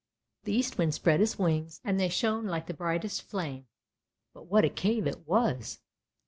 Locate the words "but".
4.33-4.47